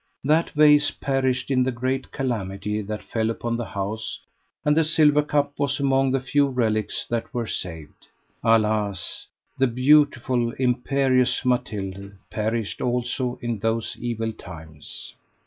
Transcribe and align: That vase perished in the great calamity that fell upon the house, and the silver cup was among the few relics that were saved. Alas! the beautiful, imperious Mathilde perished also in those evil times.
That 0.23 0.49
vase 0.49 0.89
perished 0.89 1.51
in 1.51 1.61
the 1.61 1.71
great 1.71 2.11
calamity 2.11 2.81
that 2.81 3.03
fell 3.03 3.29
upon 3.29 3.55
the 3.55 3.65
house, 3.65 4.19
and 4.65 4.75
the 4.75 4.83
silver 4.83 5.21
cup 5.21 5.53
was 5.59 5.79
among 5.79 6.09
the 6.09 6.19
few 6.19 6.47
relics 6.47 7.05
that 7.05 7.31
were 7.35 7.45
saved. 7.45 8.07
Alas! 8.43 9.27
the 9.59 9.67
beautiful, 9.67 10.53
imperious 10.53 11.45
Mathilde 11.45 12.13
perished 12.31 12.81
also 12.81 13.37
in 13.43 13.59
those 13.59 13.95
evil 13.99 14.33
times. 14.33 15.13